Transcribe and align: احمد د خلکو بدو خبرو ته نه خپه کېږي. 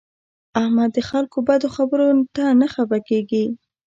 احمد 0.61 0.89
د 0.95 0.97
خلکو 1.09 1.37
بدو 1.47 1.67
خبرو 1.75 2.07
ته 2.35 2.43
نه 2.59 2.67
خپه 2.73 2.97
کېږي. 3.07 3.45